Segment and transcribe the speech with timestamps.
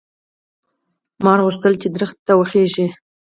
[1.23, 2.85] مار غوښتل چې ونې ته وخېژي.